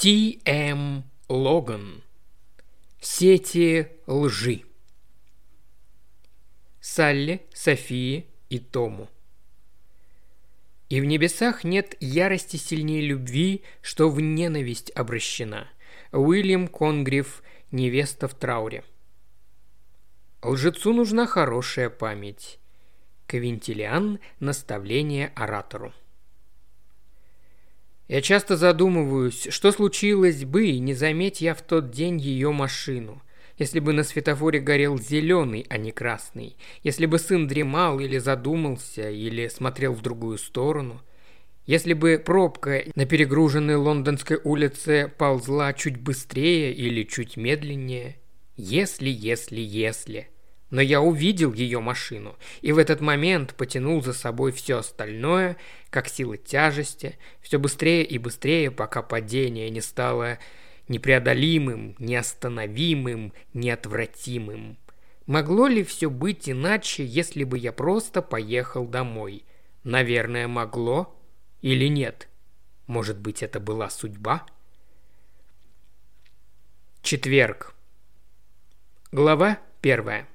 [0.00, 0.38] Т.
[0.44, 1.02] М.
[1.28, 2.04] Логан.
[3.00, 4.62] Сети лжи.
[6.80, 9.08] Салли, Софии и Тому.
[10.88, 15.66] И в небесах нет ярости сильнее любви, что в ненависть обращена.
[16.12, 17.42] Уильям Конгриф,
[17.72, 18.84] невеста в трауре.
[20.44, 22.60] Лжецу нужна хорошая память.
[23.26, 25.92] Квинтилиан– наставление оратору.
[28.08, 33.22] Я часто задумываюсь, что случилось бы, не заметь я в тот день ее машину.
[33.58, 36.56] Если бы на светофоре горел зеленый, а не красный.
[36.82, 41.02] Если бы сын дремал или задумался, или смотрел в другую сторону.
[41.66, 48.16] Если бы пробка на перегруженной лондонской улице ползла чуть быстрее или чуть медленнее.
[48.56, 50.28] Если, если, если.
[50.70, 55.56] Но я увидел ее машину, и в этот момент потянул за собой все остальное,
[55.88, 60.38] как сила тяжести, все быстрее и быстрее, пока падение не стало
[60.88, 64.76] непреодолимым, неостановимым, неотвратимым.
[65.26, 69.44] Могло ли все быть иначе, если бы я просто поехал домой?
[69.84, 71.14] Наверное, могло
[71.62, 72.28] или нет.
[72.86, 74.46] Может быть, это была судьба?
[77.02, 77.74] Четверг.
[79.12, 80.26] Глава первая.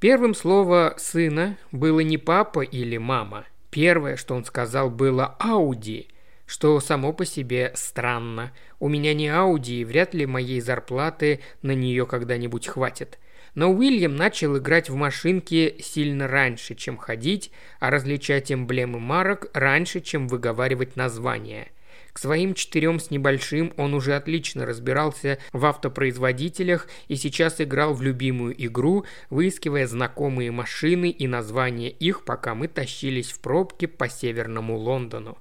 [0.00, 3.44] Первым слово сына было не папа или мама.
[3.70, 6.08] Первое, что он сказал, было «Ауди»,
[6.46, 8.50] что само по себе странно.
[8.78, 13.18] У меня не Ауди, и вряд ли моей зарплаты на нее когда-нибудь хватит.
[13.54, 20.00] Но Уильям начал играть в машинки сильно раньше, чем ходить, а различать эмблемы марок раньше,
[20.00, 21.68] чем выговаривать названия–
[22.12, 28.02] к своим четырем с небольшим он уже отлично разбирался в автопроизводителях и сейчас играл в
[28.02, 34.76] любимую игру, выискивая знакомые машины и названия их, пока мы тащились в пробке по северному
[34.76, 35.38] Лондону.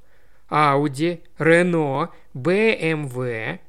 [0.48, 3.60] Ауди, Рено, БМВ.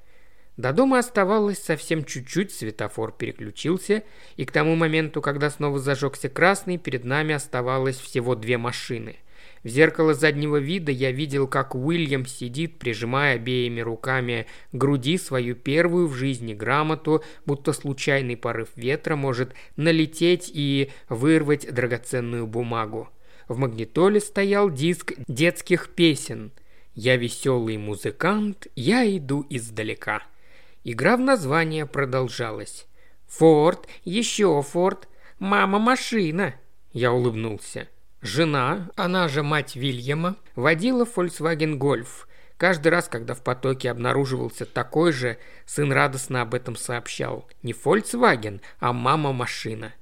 [0.56, 4.02] До дома оставалось совсем чуть-чуть, светофор переключился,
[4.36, 9.16] и к тому моменту, когда снова зажегся красный, перед нами оставалось всего две машины–
[9.62, 16.08] в зеркало заднего вида я видел, как Уильям сидит, прижимая обеими руками груди свою первую
[16.08, 23.10] в жизни грамоту, будто случайный порыв ветра может налететь и вырвать драгоценную бумагу.
[23.48, 26.52] В магнитоле стоял диск детских песен.
[26.94, 30.22] «Я веселый музыкант, я иду издалека».
[30.84, 32.86] Игра в название продолжалась.
[33.26, 36.54] «Форд, еще Форд, мама машина».
[36.92, 37.88] Я улыбнулся.
[38.22, 42.26] Жена, она же мать Вильяма, водила Volkswagen Golf.
[42.58, 47.48] Каждый раз, когда в потоке обнаруживался такой же, сын радостно об этом сообщал.
[47.62, 49.94] Не Volkswagen, а мама-машина.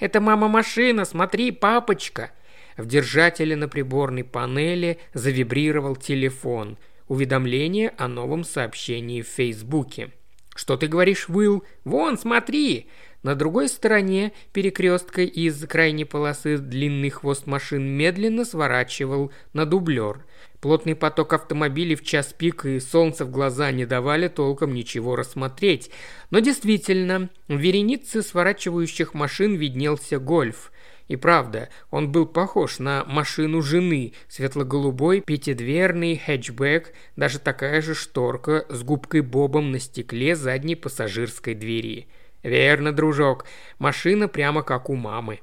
[0.00, 2.32] «Это мама-машина, смотри, папочка!»
[2.76, 6.78] В держателе на приборной панели завибрировал телефон.
[7.06, 10.10] Уведомление о новом сообщении в Фейсбуке.
[10.56, 11.64] «Что ты говоришь, Уилл?
[11.84, 12.88] Вон, смотри!»
[13.22, 20.24] На другой стороне перекрестка из крайней полосы длинный хвост машин медленно сворачивал на дублер.
[20.60, 25.90] Плотный поток автомобилей в час пик и солнце в глаза не давали толком ничего рассмотреть.
[26.30, 30.72] Но действительно, в веренице сворачивающих машин виднелся гольф.
[31.08, 38.64] И правда, он был похож на машину жены, светло-голубой, пятидверный хэтчбэк, даже такая же шторка
[38.70, 42.08] с губкой Бобом на стекле задней пассажирской двери–
[42.42, 43.46] «Верно, дружок.
[43.78, 45.40] Машина прямо как у мамы».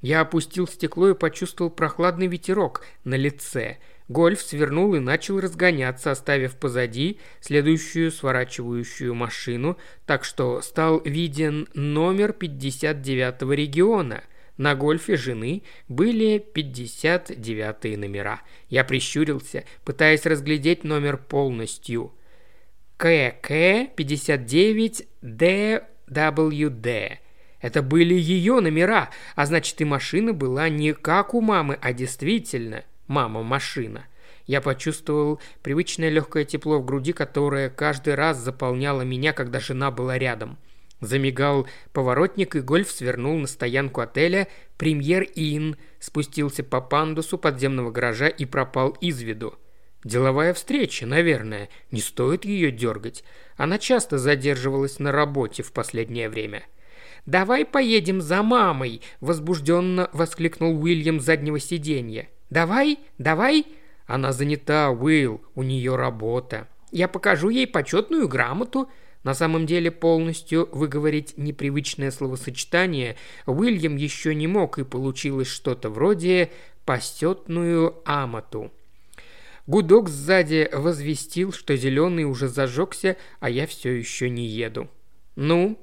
[0.00, 3.78] Я опустил стекло и почувствовал прохладный ветерок на лице.
[4.08, 12.34] Гольф свернул и начал разгоняться, оставив позади следующую сворачивающую машину, так что стал виден номер
[12.38, 14.24] 59-го региона.
[14.56, 18.42] На гольфе жены были 59 номера.
[18.68, 22.12] Я прищурился, пытаясь разглядеть номер полностью.
[22.96, 27.18] КК 59 Д WD.
[27.60, 32.84] Это были ее номера, а значит и машина была не как у мамы, а действительно
[33.06, 34.06] мама-машина.
[34.46, 40.18] Я почувствовал привычное легкое тепло в груди, которое каждый раз заполняло меня, когда жена была
[40.18, 40.58] рядом.
[41.00, 48.28] Замигал поворотник, и гольф свернул на стоянку отеля «Премьер Inn», спустился по пандусу подземного гаража
[48.28, 49.54] и пропал из виду.
[50.04, 53.22] Деловая встреча, наверное, не стоит ее дергать.
[53.56, 56.64] Она часто задерживалась на работе в последнее время.
[57.24, 62.28] «Давай поедем за мамой!»– возбужденно воскликнул Уильям с заднего сиденья.
[62.50, 63.64] «Давай, давай!»
[64.06, 66.68] «Она занята, Уилл, у нее работа.
[66.90, 68.90] Я покажу ей почетную грамоту».
[69.22, 73.14] На самом деле полностью выговорить непривычное словосочетание
[73.46, 76.50] Уильям еще не мог, и получилось что-то вроде
[76.84, 78.72] «постетную амоту».
[79.66, 84.88] Гудок сзади возвестил, что зеленый уже зажегся, а я все еще не еду.
[85.36, 85.78] «Ну?»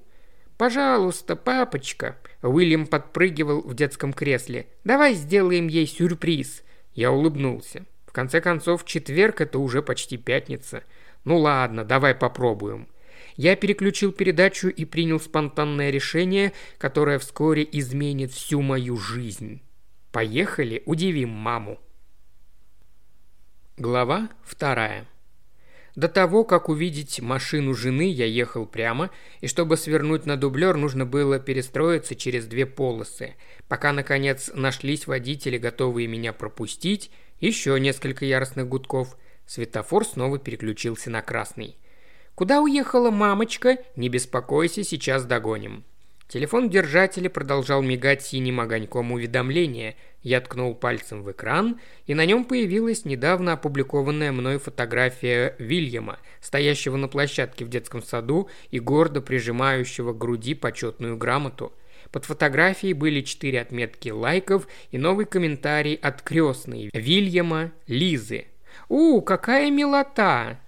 [0.57, 4.67] «Пожалуйста, папочка!» Уильям подпрыгивал в детском кресле.
[4.83, 7.85] «Давай сделаем ей сюрприз!» Я улыбнулся.
[8.09, 10.83] В конце концов, четверг– это уже почти пятница.
[11.25, 12.87] Ну ладно, давай попробуем.
[13.35, 19.61] Я переключил передачу и принял спонтанное решение, которое вскоре изменит всю мою жизнь.
[20.11, 21.79] Поехали, удивим маму.
[23.79, 25.07] Глава вторая.
[25.95, 29.09] До того, как увидеть машину жены, я ехал прямо,
[29.39, 33.37] и чтобы свернуть на дублер, нужно было перестроиться через две полосы.
[33.69, 37.09] Пока, наконец, нашлись водители, готовые меня пропустить,
[37.39, 39.15] еще несколько яростных гудков.
[39.45, 41.77] Светофор снова переключился на красный.
[42.35, 43.77] «Куда уехала мамочка?
[43.95, 45.85] Не беспокойся, сейчас догоним».
[46.29, 49.95] Телефон держателя продолжал мигать синим огоньком уведомления.
[50.21, 56.97] Я ткнул пальцем в экран, и на нем появилась недавно опубликованная мной фотография Вильяма, стоящего
[56.97, 61.73] на площадке в детском саду и гордо прижимающего к груди почетную грамоту.
[62.11, 68.45] Под фотографией были четыре отметки лайков и новый комментарий от крестной Вильяма Лизы.
[68.87, 70.59] «У, какая милота!»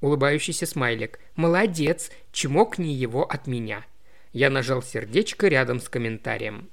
[0.00, 1.20] Улыбающийся смайлик.
[1.36, 2.10] «Молодец!
[2.32, 3.84] Чмокни его от меня!»
[4.32, 6.70] Я нажал сердечко рядом с комментарием.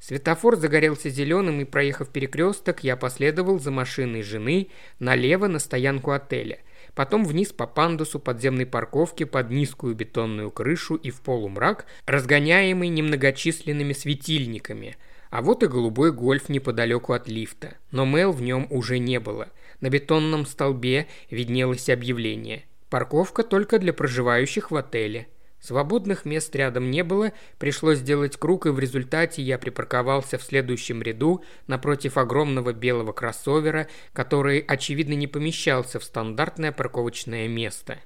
[0.00, 4.68] Светофор загорелся зеленым, и, проехав перекресток, я последовал за машиной жены
[4.98, 6.60] налево на стоянку отеля.
[6.94, 13.92] Потом вниз по пандусу подземной парковки под низкую бетонную крышу и в полумрак, разгоняемый немногочисленными
[13.92, 14.96] светильниками.
[15.30, 17.76] А вот и голубой гольф неподалеку от лифта.
[17.92, 19.48] Но Мэл в нем уже не было.
[19.80, 22.64] На бетонном столбе виднелось объявление.
[22.88, 25.28] Парковка только для проживающих в отеле.
[25.60, 31.02] Свободных мест рядом не было, пришлось сделать круг, и в результате я припарковался в следующем
[31.02, 37.98] ряду напротив огромного белого кроссовера, который, очевидно, не помещался в стандартное парковочное место.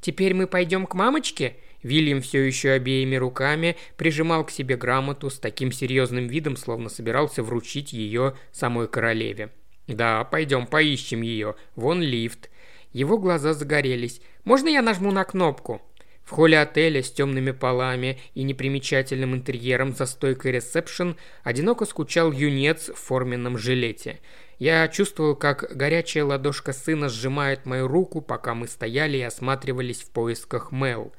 [0.00, 5.38] «Теперь мы пойдем к мамочке?» Вильям все еще обеими руками прижимал к себе грамоту с
[5.38, 9.50] таким серьезным видом, словно собирался вручить ее самой королеве.
[9.86, 11.56] «Да, пойдем поищем ее.
[11.74, 12.50] Вон лифт».
[12.92, 14.22] Его глаза загорелись.
[14.44, 15.82] «Можно я нажму на кнопку?»
[16.24, 22.88] В холле отеля с темными полами и непримечательным интерьером за стойкой ресепшн одиноко скучал юнец
[22.88, 24.20] в форменном жилете.
[24.58, 30.10] Я чувствовал, как горячая ладошка сына сжимает мою руку, пока мы стояли и осматривались в
[30.10, 31.12] поисках Мел.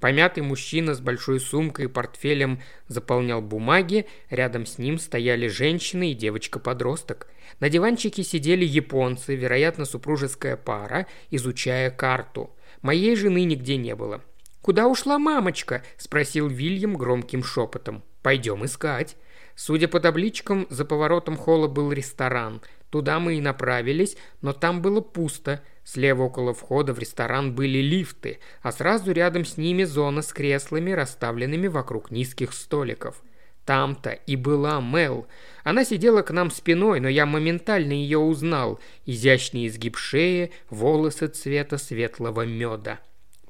[0.00, 6.14] Помятый мужчина с большой сумкой и портфелем заполнял бумаги, рядом с ним стояли женщины и
[6.14, 7.28] девочка-подросток.
[7.60, 12.54] На диванчике сидели японцы, вероятно, супружеская пара, изучая карту.
[12.82, 14.22] Моей жены нигде не было.
[14.66, 18.02] «Куда ушла мамочка?»– спросил Вильям громким шепотом.
[18.20, 19.16] «Пойдем искать».
[19.54, 22.60] Судя по табличкам, за поворотом холла был ресторан.
[22.90, 25.62] Туда мы и направились, но там было пусто.
[25.84, 30.90] Слева около входа в ресторан были лифты, а сразу рядом с ними зона с креслами,
[30.90, 33.22] расставленными вокруг низких столиков.
[33.64, 35.28] Там-то и была Мел.
[35.62, 38.80] Она сидела к нам спиной, но я моментально ее узнал.
[39.04, 42.98] Изящный изгиб шеи, волосы цвета светлого меда.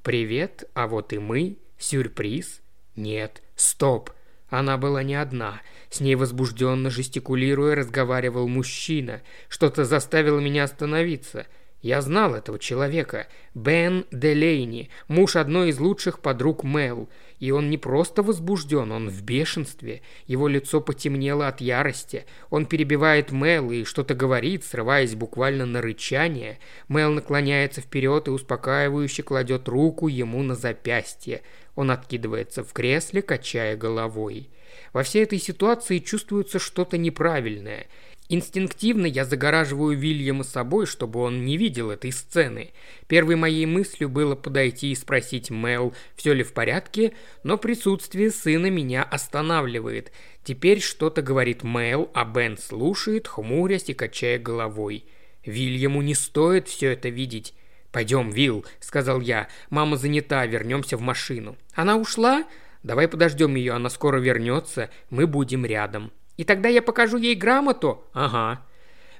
[0.06, 1.58] «Привет, а вот и мы.
[1.78, 2.60] Сюрприз?»
[2.94, 4.10] «Нет, стоп!»
[4.48, 5.60] Она была не одна.
[5.90, 9.20] С ней возбужденно жестикулируя разговаривал мужчина.
[9.48, 11.48] Что-то заставило меня остановиться.
[11.86, 13.28] Я знал этого человека.
[13.54, 17.08] Бен Делейни, муж одной из лучших подруг Мэл.
[17.38, 20.02] И он не просто возбужден, он в бешенстве.
[20.26, 22.26] Его лицо потемнело от ярости.
[22.50, 26.58] Он перебивает Мэл и что-то говорит, срываясь буквально на рычание.
[26.88, 31.42] Мэл наклоняется вперед и успокаивающе кладет руку ему на запястье.
[31.76, 34.50] Он откидывается в кресле, качая головой.
[34.92, 37.86] Во всей этой ситуации чувствуется что-то неправильное.
[38.28, 42.72] Инстинктивно я загораживаю Вильяма собой, чтобы он не видел этой сцены.
[43.06, 47.12] Первой моей мыслью было подойти и спросить Мел, все ли в порядке,
[47.44, 50.10] но присутствие сына меня останавливает.
[50.42, 55.04] Теперь что-то говорит Мел, а Бен слушает, хмурясь и качая головой.
[55.44, 57.54] Вильяму не стоит все это видеть.
[57.92, 59.48] «Пойдем, Вилл»,— сказал я.
[59.70, 61.56] «Мама занята, вернемся в машину».
[61.74, 62.44] «Она ушла?»
[62.82, 66.12] «Давай подождем ее, она скоро вернется, мы будем рядом».
[66.36, 68.62] И тогда я покажу ей грамоту?» «Ага».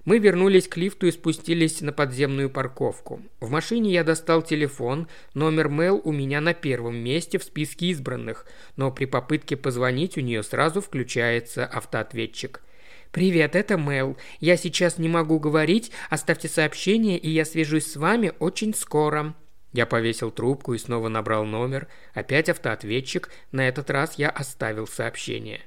[0.06, 3.20] Мы вернулись к лифту и спустились на подземную парковку.
[3.40, 8.46] В машине я достал телефон, номер Мэл у меня на первом месте в списке избранных,
[8.76, 12.62] но при попытке позвонить у нее сразу включается автоответчик.
[13.10, 14.16] «Привет, это Мэл.
[14.38, 19.34] Я сейчас не могу говорить, оставьте сообщение, и я свяжусь с вами очень скоро».
[19.72, 21.88] Я повесил трубку и снова набрал номер.
[22.14, 25.62] Опять автоответчик, на этот раз я оставил сообщение.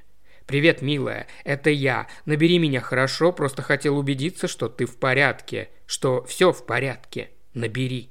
[0.50, 2.08] «Привет, милая, это я.
[2.24, 7.30] Набери меня хорошо, просто хотел убедиться, что ты в порядке, что все в порядке.
[7.54, 8.10] Набери».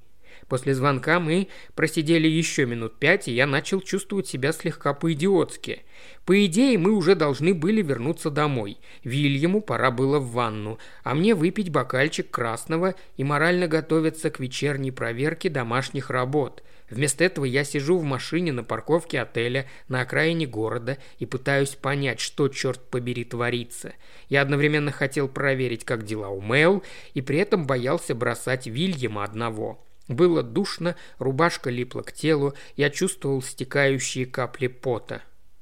[0.49, 5.83] После звонка мы просидели еще минут пять, и я начал чувствовать себя слегка по-идиотски.
[6.25, 8.79] По идее, мы уже должны были вернуться домой.
[9.03, 14.91] Вильяму пора было в ванну, а мне выпить бокальчик красного и морально готовиться к вечерней
[14.91, 16.63] проверке домашних работ.
[16.89, 22.19] Вместо этого я сижу в машине на парковке отеля на окраине города и пытаюсь понять,
[22.19, 23.93] что, черт побери, творится.
[24.29, 26.81] Я одновременно хотел проверить, как дела у Мэл,
[27.13, 29.85] и при этом боялся бросать Вильяма одного.
[30.09, 35.21] Было душно, рубашка липла к телу, я чувствовал стекающие капли пота.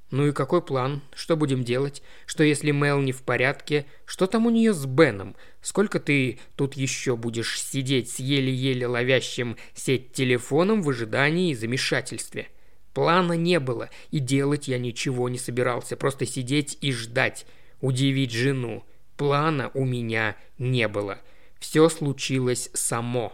[0.09, 1.01] Ну и какой план?
[1.13, 2.01] Что будем делать?
[2.25, 3.85] Что если Мел не в порядке?
[4.05, 5.35] Что там у нее с Беном?
[5.61, 12.47] Сколько ты тут еще будешь сидеть с еле-еле ловящим сеть телефоном в ожидании и замешательстве?
[12.93, 17.45] Плана не было, и делать я ничего не собирался, просто сидеть и ждать,
[17.81, 18.85] удивить жену.
[19.17, 21.19] Плана у меня не было.
[21.59, 23.33] Все случилось само.